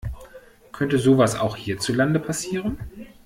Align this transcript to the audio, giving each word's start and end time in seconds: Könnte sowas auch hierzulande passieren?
Könnte 0.71 0.97
sowas 0.97 1.39
auch 1.39 1.55
hierzulande 1.55 2.19
passieren? 2.19 2.79